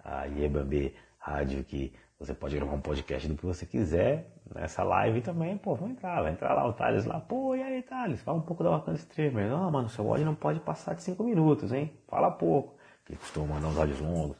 a 0.04 0.24
Iebambe 0.24 0.94
Rádio 1.18 1.64
que 1.64 1.92
você 2.18 2.34
pode 2.34 2.56
gravar 2.56 2.74
um 2.74 2.80
podcast 2.80 3.28
do 3.28 3.36
que 3.36 3.46
você 3.46 3.64
quiser 3.64 4.32
nessa 4.52 4.82
live 4.82 5.20
também, 5.20 5.56
pô, 5.56 5.74
vou 5.74 5.88
entrar, 5.88 6.20
vai 6.22 6.32
entrar 6.32 6.52
lá 6.52 6.66
o 6.66 6.72
Thales 6.72 7.04
lá, 7.04 7.20
pô, 7.20 7.54
e 7.54 7.62
aí 7.62 7.82
Thales, 7.82 8.20
fala 8.22 8.38
um 8.38 8.42
pouco 8.42 8.64
da 8.64 8.70
Wakanda 8.70 8.98
Streamer. 8.98 9.48
Não, 9.48 9.70
mano, 9.70 9.88
seu 9.88 10.08
áudio 10.08 10.26
não 10.26 10.34
pode 10.34 10.58
passar 10.60 10.94
de 10.94 11.02
5 11.02 11.22
minutos, 11.22 11.72
hein? 11.72 11.92
Fala 12.08 12.30
pouco. 12.30 12.76
Que 13.04 13.14
costuma 13.16 13.54
mandar 13.54 13.68
uns 13.68 13.78
áudios 13.78 14.00
longos. 14.00 14.36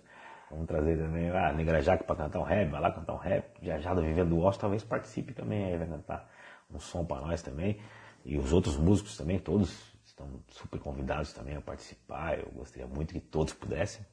Vamos 0.51 0.67
trazer 0.67 0.97
também, 0.99 1.31
ah, 1.31 1.53
Negra 1.53 1.81
Jaque 1.81 2.05
pra 2.05 2.17
cantar 2.17 2.41
um 2.41 2.43
rap, 2.43 2.69
vai 2.69 2.81
lá 2.81 2.91
cantar 2.91 3.13
um 3.13 3.19
rap. 3.19 3.61
Viajada 3.61 4.01
Vivendo 4.01 4.31
do 4.31 4.41
Osso 4.41 4.59
talvez 4.59 4.83
participe 4.83 5.33
também 5.33 5.67
aí, 5.67 5.77
vai 5.77 5.87
cantar 5.87 6.29
um 6.71 6.81
som 6.81 7.05
para 7.05 7.21
nós 7.21 7.43
também. 7.43 7.79
E 8.25 8.37
os 8.39 8.53
outros 8.53 8.77
músicos 8.77 9.17
também, 9.17 9.39
todos 9.39 9.95
estão 10.05 10.27
super 10.49 10.81
convidados 10.81 11.33
também 11.33 11.57
a 11.57 11.61
participar. 11.61 12.39
Eu 12.39 12.51
gostaria 12.51 12.87
muito 12.87 13.13
que 13.13 13.21
todos 13.21 13.53
pudessem. 13.53 14.05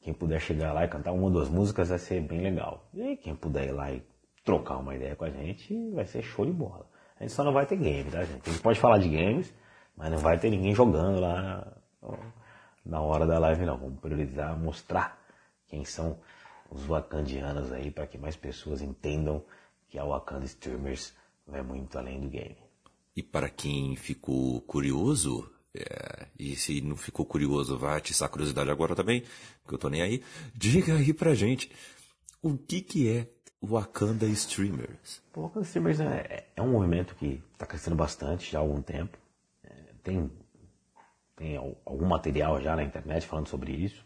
Quem 0.00 0.14
puder 0.14 0.40
chegar 0.40 0.72
lá 0.72 0.84
e 0.84 0.88
cantar 0.88 1.12
uma 1.12 1.24
ou 1.24 1.30
duas 1.30 1.48
músicas 1.48 1.90
vai 1.90 1.98
ser 1.98 2.20
bem 2.22 2.40
legal. 2.40 2.88
E 2.94 3.16
quem 3.16 3.34
puder 3.34 3.68
ir 3.68 3.72
lá 3.72 3.92
e 3.92 4.02
trocar 4.44 4.78
uma 4.78 4.94
ideia 4.94 5.14
com 5.14 5.24
a 5.24 5.30
gente, 5.30 5.90
vai 5.90 6.06
ser 6.06 6.22
show 6.22 6.46
de 6.46 6.52
bola. 6.52 6.88
A 7.18 7.22
gente 7.22 7.32
só 7.32 7.44
não 7.44 7.52
vai 7.52 7.66
ter 7.66 7.76
game, 7.76 8.10
tá, 8.10 8.24
gente? 8.24 8.48
A 8.48 8.52
gente 8.52 8.62
pode 8.62 8.80
falar 8.80 8.98
de 8.98 9.08
games, 9.08 9.52
mas 9.94 10.10
não 10.10 10.18
vai 10.18 10.38
ter 10.38 10.48
ninguém 10.48 10.74
jogando 10.74 11.20
lá 11.20 11.76
na 12.84 13.00
hora 13.00 13.26
da 13.26 13.38
live, 13.38 13.66
não. 13.66 13.76
Vamos 13.76 14.00
priorizar, 14.00 14.58
mostrar 14.58 15.20
quem 15.66 15.84
são 15.84 16.18
os 16.70 16.88
wakandianos 16.88 17.70
aí, 17.72 17.90
para 17.90 18.06
que 18.06 18.16
mais 18.16 18.36
pessoas 18.36 18.80
entendam 18.80 19.44
que 19.88 19.98
a 19.98 20.04
Wakanda 20.04 20.46
Streamers 20.46 21.14
vai 21.46 21.62
muito 21.62 21.98
além 21.98 22.20
do 22.20 22.28
game. 22.28 22.56
E 23.14 23.22
para 23.22 23.50
quem 23.50 23.96
ficou 23.96 24.60
curioso, 24.62 25.50
é, 25.74 26.26
e 26.38 26.56
se 26.56 26.80
não 26.80 26.96
ficou 26.96 27.24
curioso, 27.24 27.78
vai 27.78 27.96
atiçar 27.96 28.26
a 28.26 28.30
curiosidade 28.30 28.70
agora 28.70 28.94
também, 28.94 29.22
que 29.66 29.74
eu 29.74 29.78
tô 29.78 29.88
nem 29.88 30.02
aí. 30.02 30.22
Diga 30.54 30.96
aí 30.96 31.12
pra 31.12 31.34
gente, 31.34 31.70
o 32.42 32.56
que 32.56 32.80
que 32.80 33.08
é 33.08 33.28
Wakanda 33.62 34.26
Streamers? 34.26 35.22
O 35.34 35.42
Wakanda 35.42 35.66
Streamers 35.66 36.00
é, 36.00 36.48
é 36.56 36.62
um 36.62 36.72
movimento 36.72 37.14
que 37.14 37.42
está 37.52 37.66
crescendo 37.66 37.96
bastante 37.96 38.50
já 38.50 38.58
há 38.58 38.62
algum 38.62 38.82
tempo. 38.82 39.16
É, 39.62 39.70
tem, 40.02 40.30
tem 41.36 41.56
algum 41.56 42.06
material 42.06 42.60
já 42.60 42.74
na 42.74 42.82
internet 42.82 43.26
falando 43.26 43.46
sobre 43.46 43.72
isso. 43.72 44.04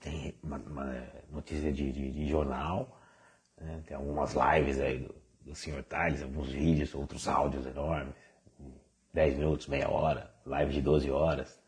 Tem 0.00 0.34
uma, 0.42 0.56
uma 0.56 1.06
notícia 1.30 1.70
de, 1.72 1.92
de, 1.92 2.10
de 2.10 2.28
jornal, 2.28 3.00
né? 3.60 3.82
tem 3.86 3.96
algumas 3.96 4.34
lives 4.34 4.80
aí 4.80 4.98
do, 4.98 5.14
do 5.42 5.54
Sr. 5.54 5.82
Tales, 5.84 6.22
alguns 6.22 6.48
vídeos, 6.48 6.94
outros 6.94 7.28
áudios 7.28 7.66
enormes 7.66 8.14
10 9.12 9.36
minutos, 9.36 9.66
meia 9.66 9.90
hora, 9.90 10.30
live 10.46 10.72
de 10.72 10.80
12 10.80 11.10
horas. 11.10 11.60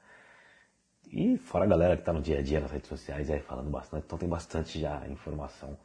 E 1.07 1.37
fora 1.37 1.65
a 1.65 1.69
galera 1.69 1.95
que 1.95 2.01
está 2.01 2.13
no 2.13 2.23
dia 2.23 2.39
a 2.39 2.43
dia 2.43 2.59
nas 2.59 2.71
redes 2.71 2.89
sociais 2.89 3.31
aí 3.31 3.41
falando 3.41 3.71
bastante, 3.71 4.05
então 4.07 4.17
tem 4.17 4.29
bastante 4.29 4.81
já 4.81 5.07
informação 5.09 5.77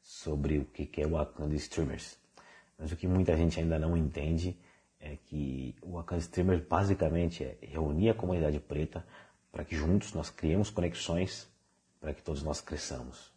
sobre 0.00 0.58
o 0.58 0.64
que 0.64 1.02
é 1.02 1.06
o 1.06 1.10
Wakanda 1.10 1.54
Streamers. 1.56 2.16
Mas 2.78 2.92
o 2.92 2.96
que 2.96 3.08
muita 3.08 3.36
gente 3.36 3.58
ainda 3.58 3.78
não 3.78 3.96
entende 3.96 4.56
é 5.00 5.16
que 5.16 5.74
o 5.82 5.94
Wakanda 5.94 6.20
Streamers 6.20 6.62
basicamente 6.62 7.42
é 7.42 7.58
reunir 7.60 8.10
a 8.10 8.14
comunidade 8.14 8.60
preta 8.60 9.04
para 9.50 9.64
que 9.64 9.74
juntos 9.74 10.12
nós 10.12 10.30
criemos 10.30 10.70
conexões 10.70 11.50
para 12.00 12.14
que 12.14 12.22
todos 12.22 12.42
nós 12.42 12.60
cresçamos, 12.60 13.32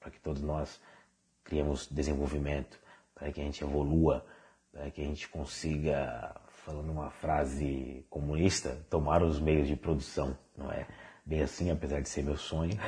para 0.00 0.10
que 0.10 0.18
todos 0.18 0.42
nós 0.42 0.80
criemos 1.44 1.86
desenvolvimento, 1.86 2.80
para 3.14 3.30
que 3.30 3.40
a 3.40 3.44
gente 3.44 3.62
evolua, 3.62 4.24
para 4.72 4.90
que 4.90 5.02
a 5.02 5.04
gente 5.04 5.28
consiga 5.28 6.34
falando 6.64 6.90
uma 6.90 7.10
frase 7.10 8.06
comunista, 8.08 8.84
tomar 8.88 9.22
os 9.22 9.38
meios 9.38 9.68
de 9.68 9.76
produção. 9.76 10.36
Não 10.56 10.72
é 10.72 10.86
bem 11.24 11.42
assim, 11.42 11.70
apesar 11.70 12.00
de 12.00 12.08
ser 12.08 12.22
meu 12.22 12.36
sonho, 12.36 12.78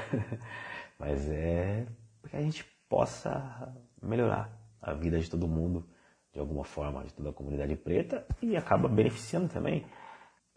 mas 0.99 1.29
é 1.29 1.87
que 2.29 2.37
a 2.37 2.41
gente 2.41 2.65
possa 2.89 3.75
melhorar 4.03 4.51
a 4.81 4.93
vida 4.95 5.19
de 5.19 5.31
todo 5.31 5.47
mundo 5.47 5.87
de 6.33 6.41
alguma 6.41 6.65
forma, 6.65 7.05
de 7.05 7.13
toda 7.15 7.31
a 7.31 7.33
comunidade 7.33 7.77
preta 7.77 8.27
e 8.43 8.57
acaba 8.57 8.89
beneficiando 8.89 9.49
também 9.49 9.87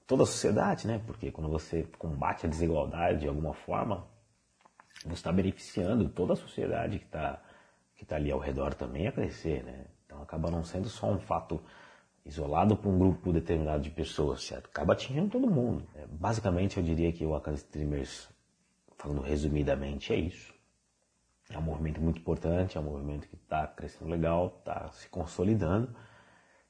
toda 0.08 0.24
a 0.24 0.26
sociedade, 0.26 0.88
né? 0.88 1.02
Porque 1.06 1.32
quando 1.32 1.50
você 1.50 1.84
combate 1.98 2.46
a 2.46 2.50
desigualdade 2.50 3.22
de 3.22 3.28
alguma 3.28 3.54
forma, 3.54 4.08
você 5.04 5.14
está 5.14 5.32
beneficiando 5.32 6.10
toda 6.10 6.34
a 6.34 6.36
sociedade 6.36 7.00
que 7.00 7.06
está 7.06 7.42
que 7.96 8.06
tá 8.06 8.16
ali 8.16 8.32
ao 8.32 8.40
redor 8.40 8.74
também 8.74 9.08
a 9.08 9.12
crescer, 9.12 9.62
né? 9.64 9.88
Então 10.06 10.22
acaba 10.22 10.50
não 10.50 10.64
sendo 10.64 10.88
só 10.88 11.12
um 11.12 11.20
fato 11.20 11.62
isolado 12.30 12.78
para 12.78 12.90
um 12.90 12.98
grupo 12.98 13.34
determinado 13.34 13.82
de 13.82 13.90
pessoas? 13.90 14.52
Acaba 14.52 14.94
atingindo 14.94 15.30
todo 15.30 15.50
mundo. 15.50 15.84
É, 15.96 16.06
basicamente, 16.08 16.78
eu 16.78 16.84
diria 16.84 17.12
que 17.12 17.26
o 17.26 17.32
Wakanda 17.32 17.58
Streamers, 17.58 18.30
falando 18.98 19.22
resumidamente, 19.22 20.14
é 20.14 20.16
isso. 20.18 20.54
É 21.50 21.58
um 21.58 21.64
movimento 21.64 22.00
muito 22.00 22.20
importante, 22.20 22.78
é 22.78 22.80
um 22.80 22.84
movimento 22.84 23.28
que 23.28 23.36
está 23.36 23.66
crescendo 23.68 24.10
legal, 24.10 24.56
está 24.60 24.90
se 24.92 25.10
consolidando 25.10 25.94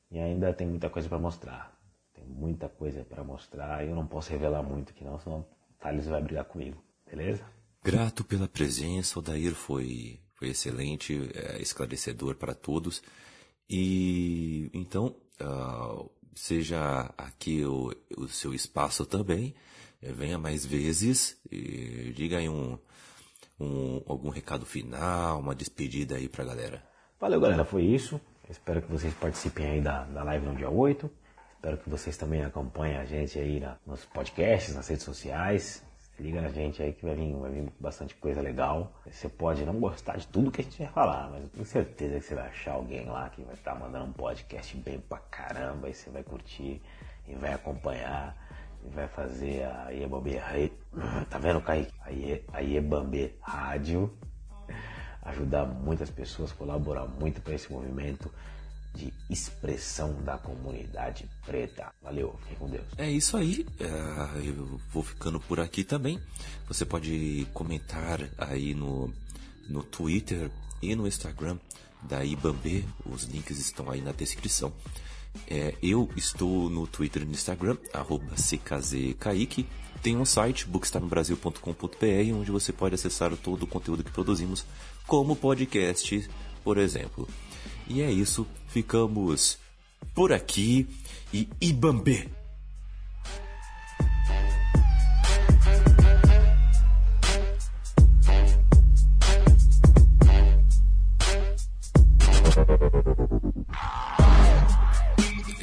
e 0.10 0.18
ainda 0.18 0.54
tem 0.54 0.66
muita 0.66 0.90
coisa 0.90 1.10
para 1.10 1.20
mostrar. 1.20 1.78
Tem 2.14 2.24
muita 2.26 2.70
coisa 2.70 3.04
para 3.04 3.24
mostrar 3.24 3.86
e 3.86 3.90
eu 3.90 3.96
não 3.96 4.08
posso 4.08 4.32
revelar 4.32 4.64
muito 4.64 4.92
aqui 4.92 5.04
não, 5.04 5.20
senão 5.20 5.40
o 5.40 5.46
Thales 5.80 6.08
vai 6.08 6.22
brigar 6.22 6.46
comigo, 6.46 6.82
beleza? 7.06 7.44
Grato 7.84 8.24
pela 8.24 8.48
presença, 8.48 9.20
o 9.20 9.56
foi, 9.56 10.20
foi 10.36 10.50
excelente, 10.50 11.30
é, 11.34 11.62
esclarecedor 11.62 12.36
para 12.36 12.54
todos. 12.54 13.02
E 13.70 14.70
então, 14.74 15.16
uh, 15.42 16.10
seja 16.36 17.14
aqui 17.18 17.66
o, 17.66 17.94
o, 18.18 18.28
seu 18.28 18.54
espaço 18.54 19.06
também, 19.06 19.54
é, 20.02 20.12
venha 20.12 20.38
mais 20.38 20.66
vezes 20.66 21.38
e 21.52 22.14
diga 22.16 22.38
aí 22.38 22.48
um, 22.48 22.78
um, 23.60 24.02
algum 24.08 24.30
recado 24.30 24.66
final, 24.66 25.40
uma 25.40 25.56
despedida 25.56 26.16
aí 26.16 26.30
pra 26.30 26.46
galera. 26.46 26.84
Valeu 27.20 27.40
galera, 27.40 27.66
foi 27.66 27.84
isso. 27.84 28.20
espero 28.50 28.82
que 28.82 28.92
vocês 28.92 29.14
participem 29.14 29.66
aí 29.66 29.82
da, 29.82 30.06
da 30.06 30.24
live 30.24 30.46
no 30.46 30.56
dia 30.56 30.70
8. 30.70 31.10
Espero 31.56 31.78
que 31.78 31.90
vocês 31.90 32.16
também 32.16 32.42
acompanhem 32.44 32.98
a 32.98 33.04
gente 33.04 33.38
aí 33.38 33.60
na, 33.60 33.78
nos 33.86 34.06
podcasts, 34.06 34.74
nas 34.74 34.88
redes 34.88 35.04
sociais. 35.04 35.84
Liga 36.20 36.42
na 36.42 36.50
gente 36.50 36.84
aí 36.84 36.92
que 36.92 37.06
vai 37.06 37.16
vir, 37.16 37.34
vai 37.36 37.50
vir 37.50 37.72
bastante 37.80 38.14
coisa 38.16 38.42
legal. 38.42 38.92
Você 39.10 39.30
pode 39.30 39.64
não 39.66 39.80
gostar 39.80 40.18
de 40.18 40.28
tudo 40.28 40.52
que 40.52 40.62
a 40.62 40.64
gente 40.64 40.78
vai 40.80 40.92
falar, 40.92 41.30
mas 41.32 41.44
eu 41.44 41.50
tenho 41.50 41.66
certeza 41.66 42.20
que 42.20 42.26
você 42.26 42.36
vai 42.36 42.48
achar 42.48 42.74
alguém 42.74 43.06
lá 43.06 43.30
que 43.30 43.42
vai 43.42 43.54
estar 43.54 43.74
tá 43.74 43.80
mandando 43.80 44.06
um 44.06 44.14
podcast 44.14 44.76
bem 44.78 45.00
pra 45.00 45.18
caramba 45.18 45.90
e 45.90 45.94
você 45.94 46.10
vai 46.10 46.24
curtir 46.24 46.82
e 47.28 47.36
vai 47.36 47.54
acompanhar 47.54 48.36
e 48.86 48.90
vai 48.90 49.08
fazer 49.08 49.64
a 49.64 49.92
Iebambe 49.92 50.40
Tá 51.30 51.38
vendo, 51.38 51.62
Kaique? 51.62 51.94
A 52.52 52.60
Iebambe 52.60 53.34
Rádio 53.42 54.12
ajudar 55.30 55.66
muitas 55.66 56.10
pessoas, 56.10 56.52
colaborar 56.52 57.06
muito 57.06 57.42
para 57.42 57.54
esse 57.54 57.72
movimento 57.72 58.32
expressão 59.30 60.14
da 60.24 60.38
comunidade 60.38 61.30
preta. 61.46 61.94
Valeu, 62.02 62.36
fiquem 62.42 62.58
com 62.58 62.70
Deus. 62.70 62.86
É 62.98 63.10
isso 63.10 63.38
aí, 63.38 63.66
é, 63.80 64.48
eu 64.48 64.80
vou 64.92 65.04
ficando 65.04 65.40
por 65.40 65.60
aqui 65.60 65.84
também. 65.84 66.20
Você 66.68 66.86
pode 66.86 67.48
comentar 67.54 68.20
aí 68.38 68.74
no, 68.74 69.14
no 69.68 69.84
Twitter 69.84 70.50
e 70.82 70.96
no 70.96 71.08
Instagram 71.08 71.58
da 72.02 72.24
Ibambe, 72.24 72.86
os 73.06 73.24
links 73.24 73.60
estão 73.60 73.90
aí 73.90 74.02
na 74.02 74.12
descrição. 74.12 74.74
É, 75.48 75.76
eu 75.82 76.10
estou 76.16 76.70
no 76.70 76.88
Twitter 76.88 77.22
e 77.22 77.26
no 77.26 77.32
Instagram, 77.32 77.78
arroba 77.94 78.36
ckzkaique. 78.36 79.68
Tem 80.02 80.16
um 80.16 80.26
site, 80.26 80.66
bookstarnobrasil.com.br, 80.66 82.34
onde 82.34 82.52
você 82.52 82.72
pode 82.72 82.96
acessar 82.96 83.36
todo 83.36 83.64
o 83.64 83.68
conteúdo 83.68 84.04
que 84.04 84.12
produzimos, 84.12 84.66
como 85.06 85.36
podcast, 85.36 86.30
por 86.64 86.78
exemplo. 86.78 87.28
E 87.90 88.04
é 88.04 88.12
isso, 88.12 88.46
ficamos 88.68 89.58
por 90.14 90.32
aqui 90.32 90.88
e 91.34 91.50
Ibambe! 91.60 92.30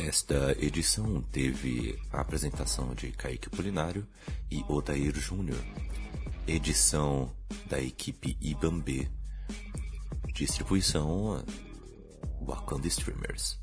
Esta 0.05 0.57
edição 0.59 1.23
teve 1.31 1.97
a 2.13 2.21
apresentação 2.21 2.93
de 2.93 3.13
Kaique 3.13 3.49
Polinário 3.49 4.05
e 4.51 4.65
Odair 4.69 5.15
Júnior, 5.15 5.65
edição 6.49 7.31
da 7.71 7.81
equipe 7.81 8.37
Ibambe, 8.41 9.09
distribuição 10.35 11.45
Wakanda 12.47 12.91
Streamers. 12.91 13.59